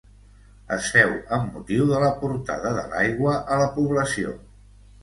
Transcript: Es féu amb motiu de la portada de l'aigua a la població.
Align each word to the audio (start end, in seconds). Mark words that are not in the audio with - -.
Es 0.77 0.87
féu 0.95 1.13
amb 1.37 1.53
motiu 1.59 1.85
de 1.91 2.01
la 2.07 2.09
portada 2.25 2.75
de 2.81 2.89
l'aigua 2.95 3.39
a 3.59 3.63
la 3.65 3.71
població. 3.79 4.39